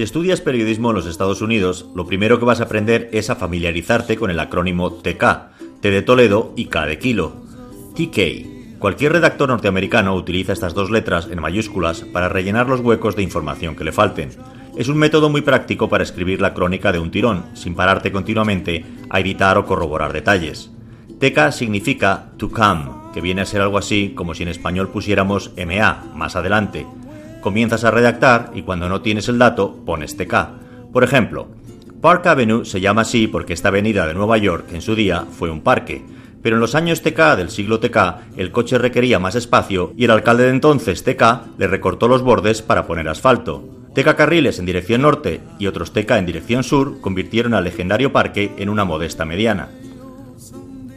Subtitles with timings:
[0.00, 3.36] Si estudias periodismo en los Estados Unidos, lo primero que vas a aprender es a
[3.36, 5.24] familiarizarte con el acrónimo TK,
[5.82, 7.34] T de Toledo y K de Kilo.
[7.94, 8.78] TK.
[8.78, 13.76] Cualquier redactor norteamericano utiliza estas dos letras en mayúsculas para rellenar los huecos de información
[13.76, 14.30] que le falten.
[14.74, 18.86] Es un método muy práctico para escribir la crónica de un tirón, sin pararte continuamente
[19.10, 20.70] a editar o corroborar detalles.
[21.18, 25.52] TK significa to come, que viene a ser algo así como si en español pusiéramos
[25.58, 26.86] MA, más adelante,
[27.40, 30.92] Comienzas a redactar y cuando no tienes el dato pones TK.
[30.92, 31.48] Por ejemplo,
[32.00, 35.50] Park Avenue se llama así porque esta avenida de Nueva York en su día fue
[35.50, 36.02] un parque,
[36.42, 40.10] pero en los años TK del siglo TK el coche requería más espacio y el
[40.10, 43.64] alcalde de entonces TK le recortó los bordes para poner asfalto.
[43.94, 48.52] TK carriles en dirección norte y otros TK en dirección sur convirtieron al legendario parque
[48.58, 49.68] en una modesta mediana.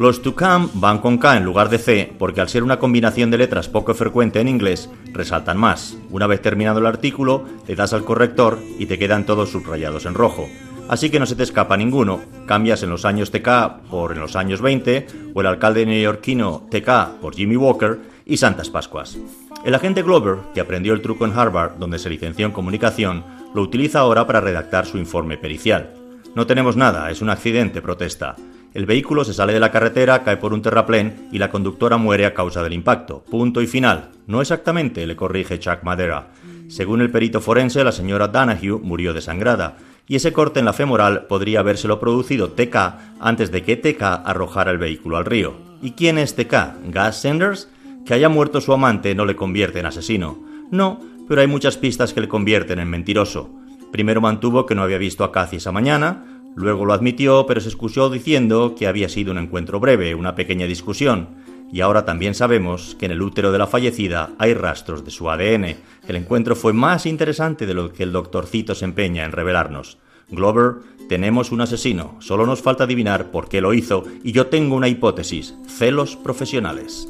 [0.00, 3.30] Los to come van con K en lugar de C porque al ser una combinación
[3.30, 5.94] de letras poco frecuente en inglés, resaltan más.
[6.08, 10.14] Una vez terminado el artículo, le das al corrector y te quedan todos subrayados en
[10.14, 10.48] rojo.
[10.88, 12.22] Así que no se te escapa ninguno.
[12.46, 17.20] Cambias en los años TK por en los años 20 o el alcalde neoyorquino TK
[17.20, 19.18] por Jimmy Walker y Santas Pascuas.
[19.66, 23.22] El agente Glover, que aprendió el truco en Harvard, donde se licenció en comunicación,
[23.54, 25.92] lo utiliza ahora para redactar su informe pericial.
[26.34, 28.36] No tenemos nada, es un accidente, protesta.
[28.72, 32.24] El vehículo se sale de la carretera, cae por un terraplén y la conductora muere
[32.24, 33.24] a causa del impacto.
[33.28, 34.10] Punto y final.
[34.28, 36.28] No exactamente, le corrige Chuck Madera.
[36.68, 39.76] Según el perito forense, la señora Danahue murió desangrada,
[40.06, 42.76] y ese corte en la femoral podría habérselo producido TK
[43.18, 45.54] antes de que TK arrojara el vehículo al río.
[45.82, 46.90] ¿Y quién es TK?
[46.90, 47.68] ¿Gas Sanders?
[48.06, 50.44] Que haya muerto su amante no le convierte en asesino.
[50.70, 53.50] No, pero hay muchas pistas que le convierten en mentiroso.
[53.90, 57.68] Primero mantuvo que no había visto a Cathy esa mañana, Luego lo admitió, pero se
[57.68, 61.28] excusó diciendo que había sido un encuentro breve, una pequeña discusión.
[61.72, 65.30] Y ahora también sabemos que en el útero de la fallecida hay rastros de su
[65.30, 65.76] ADN.
[66.08, 69.98] El encuentro fue más interesante de lo que el doctorcito se empeña en revelarnos.
[70.28, 70.76] Glover,
[71.08, 74.88] tenemos un asesino, solo nos falta adivinar por qué lo hizo y yo tengo una
[74.88, 77.08] hipótesis, celos profesionales.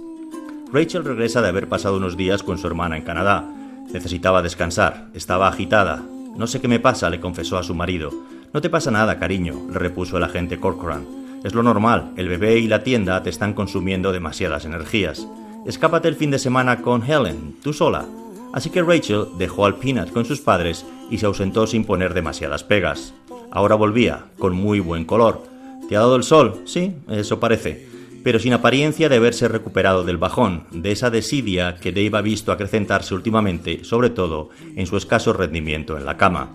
[0.72, 3.44] Rachel regresa de haber pasado unos días con su hermana en Canadá.
[3.92, 6.02] Necesitaba descansar, estaba agitada.
[6.36, 8.10] No sé qué me pasa, le confesó a su marido.
[8.52, 11.06] No te pasa nada, cariño, repuso el agente Corcoran.
[11.44, 15.28] Es lo normal, el bebé y la tienda te están consumiendo demasiadas energías.
[15.66, 18.06] Escápate el fin de semana con Helen, tú sola.
[18.52, 22.64] Así que Rachel dejó al Peanut con sus padres y se ausentó sin poner demasiadas
[22.64, 23.14] pegas.
[23.52, 25.44] Ahora volvía, con muy buen color.
[25.88, 26.62] ¿Te ha dado el sol?
[26.64, 27.86] Sí, eso parece.
[28.24, 32.50] Pero sin apariencia de haberse recuperado del bajón, de esa desidia que Dave ha visto
[32.50, 36.50] acrecentarse últimamente, sobre todo en su escaso rendimiento en la cama.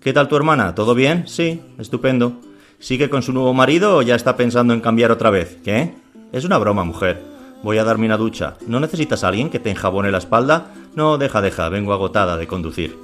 [0.00, 0.74] ¿Qué tal tu hermana?
[0.74, 1.28] ¿Todo bien?
[1.28, 2.40] Sí, estupendo.
[2.78, 5.58] ¿Sigue con su nuevo marido o ya está pensando en cambiar otra vez?
[5.62, 5.92] ¿Qué?
[6.32, 7.22] Es una broma, mujer.
[7.62, 8.56] Voy a darme una ducha.
[8.66, 10.72] ¿No necesitas a alguien que te enjabone la espalda?
[10.94, 12.96] No, deja, deja, vengo agotada de conducir.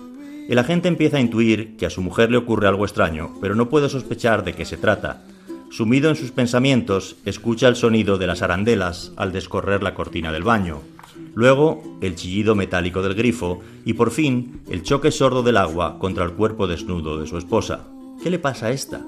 [0.48, 3.68] El agente empieza a intuir que a su mujer le ocurre algo extraño, pero no
[3.68, 5.22] puede sospechar de qué se trata.
[5.70, 10.44] Sumido en sus pensamientos, escucha el sonido de las arandelas al descorrer la cortina del
[10.44, 10.80] baño.
[11.36, 16.24] Luego, el chillido metálico del grifo y por fin el choque sordo del agua contra
[16.24, 17.84] el cuerpo desnudo de su esposa.
[18.22, 19.02] ¿Qué le pasa a esta?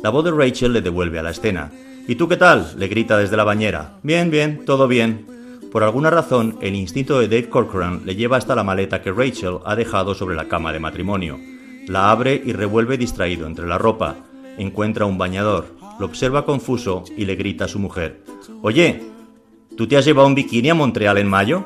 [0.00, 1.72] La voz de Rachel le devuelve a la escena.
[2.06, 2.74] ¿Y tú qué tal?
[2.78, 3.98] le grita desde la bañera.
[4.04, 5.26] Bien, bien, todo bien.
[5.72, 9.58] Por alguna razón, el instinto de Dave Corcoran le lleva hasta la maleta que Rachel
[9.64, 11.40] ha dejado sobre la cama de matrimonio.
[11.88, 14.14] La abre y revuelve distraído entre la ropa.
[14.58, 18.22] Encuentra un bañador, lo observa confuso y le grita a su mujer.
[18.62, 19.13] Oye,
[19.76, 21.64] ¿Tú te has llevado un bikini a Montreal en mayo?